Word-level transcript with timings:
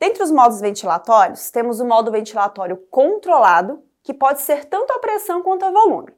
Dentre 0.00 0.22
os 0.22 0.30
modos 0.30 0.62
ventilatórios, 0.62 1.50
temos 1.50 1.78
o 1.78 1.84
modo 1.84 2.10
ventilatório 2.10 2.78
controlado, 2.90 3.84
que 4.02 4.14
pode 4.14 4.40
ser 4.40 4.64
tanto 4.64 4.90
a 4.94 4.98
pressão 4.98 5.42
quanto 5.42 5.66
a 5.66 5.70
volume. 5.70 6.16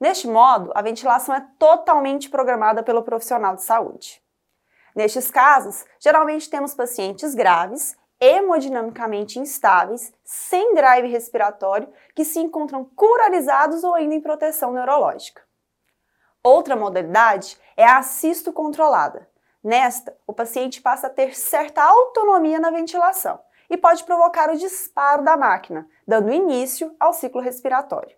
Neste 0.00 0.26
modo, 0.26 0.72
a 0.74 0.80
ventilação 0.80 1.34
é 1.34 1.46
totalmente 1.58 2.30
programada 2.30 2.82
pelo 2.82 3.02
profissional 3.02 3.54
de 3.54 3.62
saúde. 3.62 4.22
Nestes 4.96 5.30
casos, 5.30 5.84
geralmente 6.00 6.48
temos 6.48 6.72
pacientes 6.72 7.34
graves, 7.34 7.94
hemodinamicamente 8.18 9.38
instáveis, 9.38 10.10
sem 10.24 10.74
drive 10.74 11.06
respiratório, 11.08 11.92
que 12.14 12.24
se 12.24 12.40
encontram 12.40 12.82
curarizados 12.96 13.84
ou 13.84 13.94
ainda 13.94 14.14
em 14.14 14.22
proteção 14.22 14.72
neurológica. 14.72 15.42
Outra 16.42 16.74
modalidade 16.74 17.58
é 17.76 17.84
a 17.84 17.98
assisto 17.98 18.54
controlada. 18.54 19.28
Nesta, 19.62 20.16
o 20.26 20.32
paciente 20.32 20.80
passa 20.80 21.08
a 21.08 21.10
ter 21.10 21.36
certa 21.36 21.82
autonomia 21.82 22.60
na 22.60 22.70
ventilação 22.70 23.40
e 23.68 23.76
pode 23.76 24.04
provocar 24.04 24.50
o 24.50 24.56
disparo 24.56 25.22
da 25.22 25.36
máquina, 25.36 25.88
dando 26.06 26.32
início 26.32 26.94
ao 26.98 27.12
ciclo 27.12 27.40
respiratório. 27.40 28.16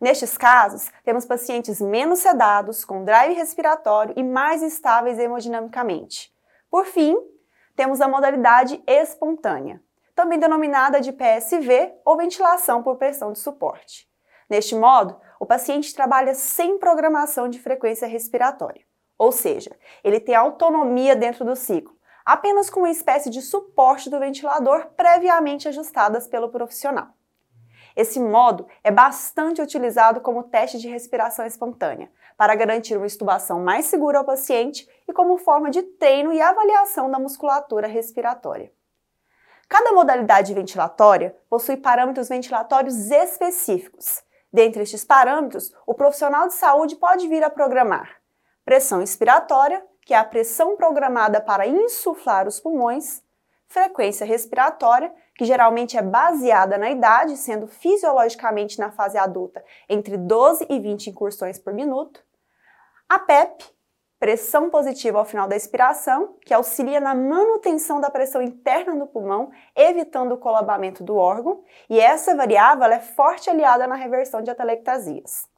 Nestes 0.00 0.36
casos, 0.36 0.90
temos 1.04 1.26
pacientes 1.26 1.80
menos 1.80 2.20
sedados, 2.20 2.84
com 2.84 3.04
drive 3.04 3.34
respiratório 3.34 4.14
e 4.16 4.22
mais 4.22 4.62
estáveis 4.62 5.18
hemodinamicamente. 5.18 6.34
Por 6.70 6.86
fim, 6.86 7.16
temos 7.76 8.00
a 8.00 8.08
modalidade 8.08 8.82
espontânea, 8.86 9.82
também 10.14 10.38
denominada 10.38 11.00
de 11.00 11.12
PSV 11.12 11.94
ou 12.04 12.16
ventilação 12.16 12.82
por 12.82 12.96
pressão 12.96 13.32
de 13.32 13.38
suporte. 13.38 14.08
Neste 14.48 14.74
modo, 14.74 15.20
o 15.38 15.46
paciente 15.46 15.94
trabalha 15.94 16.34
sem 16.34 16.78
programação 16.78 17.48
de 17.48 17.58
frequência 17.58 18.08
respiratória, 18.08 18.84
ou 19.20 19.30
seja, 19.30 19.70
ele 20.02 20.18
tem 20.18 20.34
autonomia 20.34 21.14
dentro 21.14 21.44
do 21.44 21.54
ciclo, 21.54 21.94
apenas 22.24 22.70
com 22.70 22.80
uma 22.80 22.88
espécie 22.88 23.28
de 23.28 23.42
suporte 23.42 24.08
do 24.08 24.18
ventilador 24.18 24.86
previamente 24.96 25.68
ajustadas 25.68 26.26
pelo 26.26 26.48
profissional. 26.48 27.08
Esse 27.94 28.18
modo 28.18 28.66
é 28.82 28.90
bastante 28.90 29.60
utilizado 29.60 30.22
como 30.22 30.44
teste 30.44 30.78
de 30.78 30.88
respiração 30.88 31.44
espontânea, 31.44 32.10
para 32.34 32.54
garantir 32.54 32.96
uma 32.96 33.06
estubação 33.06 33.60
mais 33.60 33.84
segura 33.84 34.16
ao 34.16 34.24
paciente 34.24 34.88
e 35.06 35.12
como 35.12 35.36
forma 35.36 35.70
de 35.70 35.82
treino 35.82 36.32
e 36.32 36.40
avaliação 36.40 37.10
da 37.10 37.18
musculatura 37.18 37.86
respiratória. 37.86 38.72
Cada 39.68 39.92
modalidade 39.92 40.54
ventilatória 40.54 41.36
possui 41.50 41.76
parâmetros 41.76 42.30
ventilatórios 42.30 43.10
específicos, 43.10 44.24
Dentre 44.52 44.82
estes 44.82 45.04
parâmetros, 45.04 45.72
o 45.86 45.94
profissional 45.94 46.48
de 46.48 46.54
saúde 46.54 46.96
pode 46.96 47.28
vir 47.28 47.44
a 47.44 47.48
programar 47.48 48.19
pressão 48.70 49.02
expiratória, 49.02 49.84
que 50.06 50.14
é 50.14 50.16
a 50.16 50.22
pressão 50.22 50.76
programada 50.76 51.40
para 51.40 51.66
insuflar 51.66 52.46
os 52.46 52.60
pulmões, 52.60 53.20
frequência 53.66 54.24
respiratória, 54.24 55.12
que 55.34 55.44
geralmente 55.44 55.96
é 55.96 56.02
baseada 56.02 56.78
na 56.78 56.88
idade, 56.88 57.36
sendo 57.36 57.66
fisiologicamente 57.66 58.78
na 58.78 58.92
fase 58.92 59.18
adulta 59.18 59.64
entre 59.88 60.16
12 60.16 60.68
e 60.70 60.78
20 60.78 61.10
incursões 61.10 61.58
por 61.58 61.72
minuto, 61.72 62.22
a 63.08 63.18
PEP, 63.18 63.64
pressão 64.20 64.70
positiva 64.70 65.18
ao 65.18 65.24
final 65.24 65.48
da 65.48 65.56
expiração, 65.56 66.36
que 66.46 66.54
auxilia 66.54 67.00
na 67.00 67.12
manutenção 67.12 68.00
da 68.00 68.08
pressão 68.08 68.40
interna 68.40 68.94
no 68.94 69.08
pulmão, 69.08 69.50
evitando 69.74 70.36
o 70.36 70.38
colabamento 70.38 71.02
do 71.02 71.16
órgão, 71.16 71.64
e 71.88 71.98
essa 71.98 72.36
variável 72.36 72.84
é 72.84 73.00
forte 73.00 73.50
aliada 73.50 73.88
na 73.88 73.96
reversão 73.96 74.40
de 74.40 74.48
atelectasias. 74.48 75.48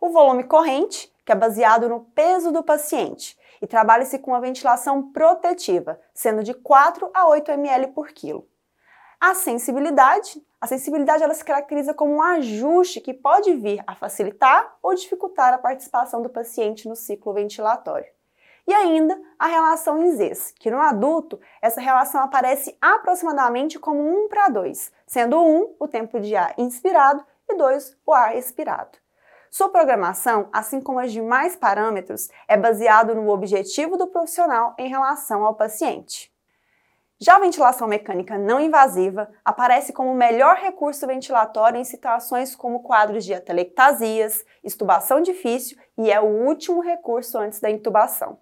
O 0.00 0.10
volume 0.10 0.42
corrente, 0.42 1.13
que 1.24 1.32
é 1.32 1.34
baseado 1.34 1.88
no 1.88 2.00
peso 2.00 2.52
do 2.52 2.62
paciente, 2.62 3.38
e 3.62 3.66
trabalha-se 3.66 4.18
com 4.18 4.34
a 4.34 4.40
ventilação 4.40 5.10
protetiva, 5.10 6.00
sendo 6.12 6.42
de 6.42 6.52
4 6.52 7.10
a 7.14 7.26
8 7.28 7.50
ml 7.52 7.88
por 7.88 8.08
quilo. 8.08 8.46
A 9.20 9.34
sensibilidade, 9.34 10.44
a 10.60 10.66
sensibilidade 10.66 11.22
ela 11.22 11.32
se 11.32 11.44
caracteriza 11.44 11.94
como 11.94 12.14
um 12.14 12.22
ajuste 12.22 13.00
que 13.00 13.14
pode 13.14 13.54
vir 13.54 13.82
a 13.86 13.94
facilitar 13.94 14.76
ou 14.82 14.94
dificultar 14.94 15.54
a 15.54 15.58
participação 15.58 16.20
do 16.20 16.28
paciente 16.28 16.86
no 16.88 16.94
ciclo 16.94 17.32
ventilatório. 17.32 18.12
E 18.66 18.72
ainda 18.72 19.18
a 19.38 19.46
relação 19.46 20.02
em 20.02 20.10
Zs, 20.12 20.52
que 20.58 20.70
no 20.70 20.80
adulto 20.80 21.40
essa 21.60 21.80
relação 21.80 22.22
aparece 22.22 22.76
aproximadamente 22.80 23.78
como 23.78 24.00
1 24.00 24.28
para 24.28 24.48
2, 24.48 24.92
sendo 25.06 25.38
1 25.38 25.76
o 25.78 25.88
tempo 25.88 26.18
de 26.20 26.34
ar 26.34 26.54
inspirado 26.58 27.24
e 27.48 27.56
2 27.56 27.96
o 28.06 28.12
ar 28.12 28.36
expirado. 28.36 29.03
Sua 29.56 29.68
programação, 29.68 30.48
assim 30.52 30.80
como 30.80 31.00
os 31.00 31.12
demais 31.12 31.54
parâmetros, 31.54 32.28
é 32.48 32.56
baseado 32.56 33.14
no 33.14 33.28
objetivo 33.28 33.96
do 33.96 34.08
profissional 34.08 34.74
em 34.76 34.88
relação 34.88 35.44
ao 35.44 35.54
paciente. 35.54 36.28
Já 37.20 37.36
a 37.36 37.38
ventilação 37.38 37.86
mecânica 37.86 38.36
não 38.36 38.58
invasiva 38.58 39.30
aparece 39.44 39.92
como 39.92 40.10
o 40.10 40.16
melhor 40.16 40.56
recurso 40.56 41.06
ventilatório 41.06 41.78
em 41.78 41.84
situações 41.84 42.56
como 42.56 42.82
quadros 42.82 43.24
de 43.24 43.32
atelectasias, 43.32 44.44
estubação 44.64 45.20
difícil 45.20 45.78
e 45.96 46.10
é 46.10 46.20
o 46.20 46.24
último 46.48 46.80
recurso 46.80 47.38
antes 47.38 47.60
da 47.60 47.70
intubação. 47.70 48.40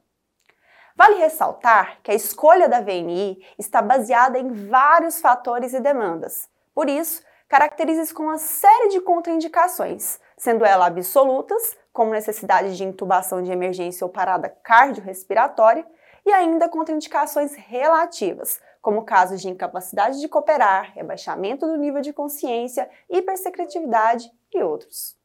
Vale 0.97 1.17
ressaltar 1.17 2.01
que 2.03 2.11
a 2.11 2.15
escolha 2.15 2.71
da 2.71 2.81
VNI 2.81 3.39
está 3.59 3.83
baseada 3.83 4.39
em 4.39 4.51
vários 4.51 5.21
fatores 5.21 5.75
e 5.75 5.81
demandas. 5.81 6.49
Por 6.75 6.89
isso, 6.89 7.23
caracteriza-se 7.51 8.15
com 8.15 8.23
uma 8.23 8.39
série 8.39 8.89
de 8.89 9.03
contraindicações, 9.03 10.19
sendo 10.43 10.65
elas 10.65 10.89
absolutas, 10.89 11.79
como 11.93 12.11
necessidade 12.11 12.77
de 12.77 12.83
intubação 12.83 13.45
de 13.45 13.53
emergência 13.53 14.05
ou 14.05 14.11
parada 14.11 14.49
cardiorrespiratória, 14.49 15.87
e 16.27 16.33
ainda 16.33 16.69
contraindicações 16.69 17.55
relativas, 17.55 18.61
como 18.81 19.05
casos 19.05 19.41
de 19.41 19.49
incapacidade 19.49 20.21
de 20.21 20.27
cooperar, 20.29 20.95
rebaixamento 20.95 21.65
do 21.65 21.77
nível 21.77 22.01
de 22.03 22.13
consciência, 22.13 22.91
hipersecretividade 23.09 24.33
e 24.53 24.61
outros. 24.65 25.17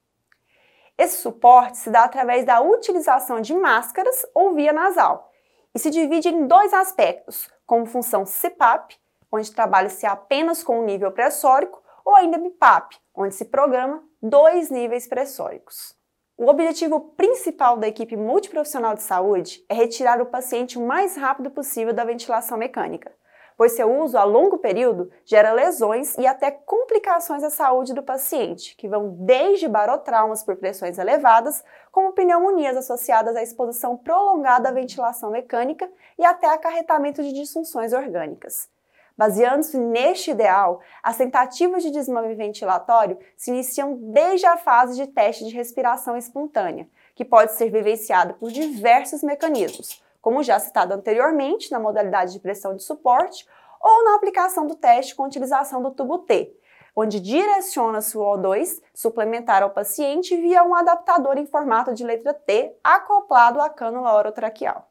Esse 0.95 1.17
suporte 1.17 1.79
se 1.79 1.89
dá 1.89 2.03
através 2.03 2.45
da 2.45 2.61
utilização 2.61 3.41
de 3.41 3.55
máscaras 3.55 4.23
ou 4.35 4.53
via 4.53 4.71
nasal 4.71 5.31
e 5.73 5.79
se 5.79 5.89
divide 5.89 6.29
em 6.29 6.45
dois 6.45 6.71
aspectos, 6.75 7.51
como 7.65 7.87
função 7.87 8.23
CPAP, 8.23 8.95
onde 9.31 9.51
trabalha-se 9.51 10.05
apenas 10.05 10.61
com 10.61 10.79
o 10.79 10.85
nível 10.85 11.11
pressórico, 11.11 11.81
ou 12.07 12.15
ainda 12.15 12.37
BIPAP, 12.37 12.95
onde 13.13 13.35
se 13.35 13.43
programa 13.43 14.01
dois 14.21 14.69
níveis 14.69 15.05
pressóricos. 15.05 15.93
O 16.37 16.47
objetivo 16.47 17.01
principal 17.17 17.75
da 17.75 17.85
equipe 17.85 18.15
multiprofissional 18.15 18.95
de 18.95 19.01
saúde 19.01 19.65
é 19.67 19.73
retirar 19.73 20.21
o 20.21 20.27
paciente 20.27 20.77
o 20.77 20.87
mais 20.87 21.17
rápido 21.17 21.51
possível 21.51 21.93
da 21.93 22.05
ventilação 22.05 22.57
mecânica, 22.57 23.11
pois 23.57 23.73
seu 23.73 23.93
uso 23.93 24.17
a 24.17 24.23
longo 24.23 24.57
período 24.57 25.11
gera 25.25 25.51
lesões 25.51 26.17
e 26.17 26.25
até 26.25 26.49
complicações 26.49 27.43
à 27.43 27.49
saúde 27.49 27.93
do 27.93 28.01
paciente, 28.01 28.73
que 28.77 28.87
vão 28.87 29.17
desde 29.25 29.67
barotraumas 29.67 30.41
por 30.43 30.55
pressões 30.55 30.97
elevadas, 30.97 31.61
como 31.91 32.13
pneumonias 32.13 32.77
associadas 32.77 33.35
à 33.35 33.43
exposição 33.43 33.97
prolongada 33.97 34.69
à 34.69 34.71
ventilação 34.71 35.29
mecânica 35.29 35.91
e 36.17 36.23
até 36.23 36.47
acarretamento 36.47 37.21
de 37.21 37.33
disfunções 37.33 37.91
orgânicas. 37.91 38.69
Baseando-se 39.17 39.79
neste 39.79 40.29
ideal, 40.29 40.79
as 41.01 41.17
tentativas 41.17 41.81
de 41.81 41.89
desmame 41.89 42.35
ventilatório 42.35 43.17
se 43.35 43.49
iniciam 43.49 43.97
desde 44.11 44.45
a 44.45 44.57
fase 44.57 44.95
de 44.95 45.07
teste 45.07 45.43
de 45.45 45.55
respiração 45.55 46.15
espontânea, 46.15 46.87
que 47.15 47.25
pode 47.25 47.53
ser 47.53 47.71
vivenciado 47.71 48.35
por 48.35 48.51
diversos 48.51 49.23
mecanismos, 49.23 50.03
como 50.21 50.43
já 50.43 50.59
citado 50.59 50.93
anteriormente 50.93 51.71
na 51.71 51.79
modalidade 51.79 52.31
de 52.31 52.39
pressão 52.39 52.75
de 52.75 52.83
suporte 52.83 53.47
ou 53.81 54.03
na 54.03 54.15
aplicação 54.15 54.67
do 54.67 54.75
teste 54.75 55.15
com 55.15 55.23
utilização 55.23 55.81
do 55.81 55.89
tubo 55.89 56.19
T, 56.19 56.55
onde 56.95 57.19
direciona-se 57.19 58.15
o 58.15 58.21
O2 58.21 58.81
suplementar 58.93 59.63
ao 59.63 59.71
paciente 59.71 60.35
via 60.37 60.63
um 60.63 60.75
adaptador 60.75 61.39
em 61.39 61.47
formato 61.47 61.91
de 61.91 62.03
letra 62.03 62.35
T 62.35 62.75
acoplado 62.83 63.59
à 63.61 63.69
cânula 63.69 64.13
orotraqueal. 64.13 64.87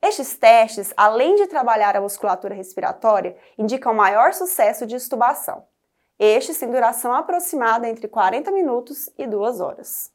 Estes 0.00 0.36
testes, 0.36 0.94
além 0.96 1.34
de 1.34 1.48
trabalhar 1.48 1.96
a 1.96 2.00
musculatura 2.00 2.54
respiratória, 2.54 3.36
indicam 3.58 3.92
maior 3.92 4.32
sucesso 4.32 4.86
de 4.86 4.94
estubação. 4.94 5.66
Estes 6.18 6.58
têm 6.58 6.70
duração 6.70 7.12
aproximada 7.12 7.88
entre 7.88 8.06
40 8.06 8.50
minutos 8.52 9.10
e 9.18 9.26
2 9.26 9.60
horas. 9.60 10.12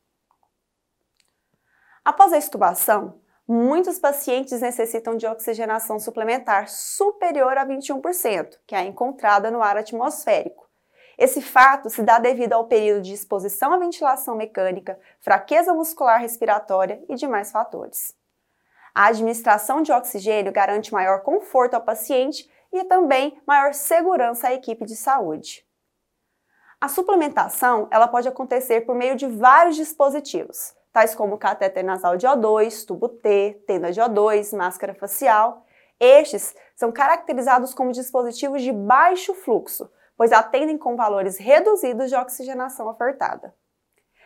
Após 2.04 2.34
a 2.34 2.38
estubação, 2.38 3.22
muitos 3.48 4.00
pacientes 4.00 4.62
necessitam 4.62 5.16
de 5.16 5.28
oxigenação 5.28 6.00
suplementar 6.00 6.70
superior 6.70 7.58
a 7.58 7.66
21%, 7.66 8.60
que 8.66 8.76
é 8.76 8.84
encontrada 8.84 9.52
no 9.52 9.62
ar 9.62 9.78
atmosférico. 9.78 10.70
Esse 11.18 11.42
fato 11.42 11.90
se 11.90 12.02
dá 12.02 12.20
devido 12.20 12.54
ao 12.54 12.68
período 12.68 13.04
de 13.04 13.14
exposição 13.14 13.72
à 13.72 13.78
ventilação 13.78 14.36
mecânica, 14.36 15.00
fraqueza 15.20 15.74
muscular 15.74 16.20
respiratória 16.20 17.04
e 17.08 17.16
demais 17.16 17.52
fatores. 17.52 18.16
A 18.96 19.08
administração 19.08 19.82
de 19.82 19.92
oxigênio 19.92 20.52
garante 20.52 20.94
maior 20.94 21.22
conforto 21.22 21.74
ao 21.74 21.82
paciente 21.82 22.50
e 22.72 22.84
também 22.84 23.40
maior 23.46 23.74
segurança 23.74 24.48
à 24.50 24.54
equipe 24.54 24.86
de 24.86 24.96
saúde. 24.96 25.66
A 26.80 26.88
suplementação 26.88 27.88
ela 27.90 28.08
pode 28.08 28.28
acontecer 28.28 28.82
por 28.82 28.94
meio 28.94 29.16
de 29.16 29.26
vários 29.26 29.76
dispositivos, 29.78 30.76
tais 30.92 31.16
como 31.16 31.38
catéter 31.38 31.84
nasal 31.84 32.18
de 32.18 32.28
O2, 32.28 32.86
tubo 32.86 33.08
T, 33.08 33.64
tenda 33.66 33.92
de 33.92 34.02
O2, 34.02 34.56
máscara 34.56 34.94
facial. 34.94 35.66
Estes 36.00 36.54
são 36.76 36.92
caracterizados 36.92 37.74
como 37.74 37.92
dispositivos 37.92 38.62
de 38.62 38.72
baixo 38.72 39.34
fluxo, 39.34 39.90
pois 40.16 40.32
atendem 40.32 40.78
com 40.78 40.96
valores 40.96 41.38
reduzidos 41.38 42.10
de 42.10 42.16
oxigenação 42.16 42.88
ofertada. 42.88 43.56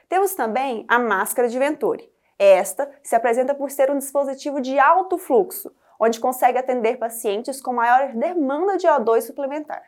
Temos 0.10 0.34
também 0.34 0.86
a 0.88 0.98
máscara 0.98 1.48
de 1.48 1.60
Venturi. 1.60 2.12
Esta 2.40 2.90
se 3.02 3.16
apresenta 3.16 3.56
por 3.56 3.72
ser 3.72 3.90
um 3.90 3.98
dispositivo 3.98 4.62
de 4.62 4.78
alto 4.78 5.18
fluxo, 5.18 5.74
onde 6.00 6.20
consegue 6.20 6.58
atender 6.58 6.98
pacientes 6.98 7.62
com 7.62 7.74
maior 7.74 8.14
demanda 8.14 8.78
de 8.78 8.88
O2 8.88 9.22
suplementar. 9.22 9.84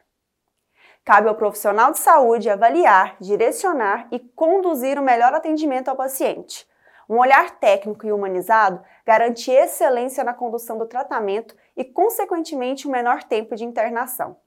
Cabe 1.06 1.28
ao 1.28 1.36
profissional 1.36 1.92
de 1.92 2.00
saúde 2.00 2.50
avaliar, 2.50 3.16
direcionar 3.19 4.07
e 4.12 4.19
conduzir 4.19 5.00
o 5.00 5.04
melhor 5.04 5.34
atendimento 5.34 5.90
ao 5.90 5.96
paciente. 5.96 6.68
Um 7.10 7.18
olhar 7.18 7.57
técnico 7.60 8.06
e 8.06 8.12
humanizado 8.12 8.84
garante 9.06 9.50
excelência 9.50 10.24
na 10.24 10.34
condução 10.34 10.78
do 10.78 10.86
tratamento 10.86 11.56
e, 11.75 11.84
consequentemente, 11.84 12.86
o 12.86 12.90
um 12.90 12.92
menor 12.92 13.24
tempo 13.24 13.56
de 13.56 13.66
internação. 13.66 14.38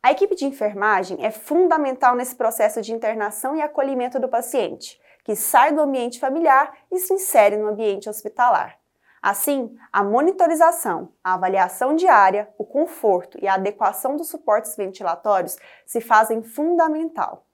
A 0.00 0.12
equipe 0.12 0.36
de 0.36 0.44
enfermagem 0.44 1.24
é 1.24 1.32
fundamental 1.32 2.14
nesse 2.14 2.36
processo 2.36 2.80
de 2.80 2.92
internação 2.92 3.56
e 3.56 3.62
acolhimento 3.62 4.20
do 4.20 4.28
paciente, 4.28 5.00
que 5.26 5.34
sai 5.34 5.72
do 5.72 5.80
ambiente 5.80 6.20
familiar 6.20 6.72
e 6.88 7.00
se 7.00 7.12
insere 7.12 7.56
no 7.56 7.66
ambiente 7.66 8.08
hospitalar. 8.08 8.78
Assim, 9.20 9.76
a 9.92 10.04
monitorização, 10.04 11.12
a 11.22 11.34
avaliação 11.34 11.96
diária, 11.96 12.48
o 12.56 12.64
conforto 12.64 13.36
e 13.42 13.48
a 13.48 13.54
adequação 13.54 14.16
dos 14.16 14.28
suportes 14.28 14.76
ventilatórios 14.76 15.56
se 15.84 16.00
fazem 16.00 16.44
fundamental. 16.44 17.44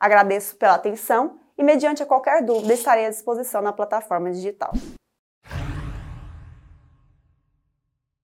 Agradeço 0.00 0.56
pela 0.56 0.74
atenção 0.74 1.38
e, 1.56 1.62
mediante 1.62 2.04
qualquer 2.04 2.42
dúvida, 2.42 2.74
estarei 2.74 3.06
à 3.06 3.10
disposição 3.10 3.62
na 3.62 3.72
plataforma 3.72 4.32
digital. 4.32 4.72